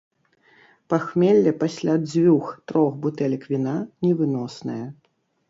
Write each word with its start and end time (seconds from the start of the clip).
Пахмелле 0.93 1.51
пасля 1.63 1.97
дзвюх-трох 2.05 2.91
бутэлек 3.05 3.47
віна 3.53 3.77
невыноснае. 4.09 4.81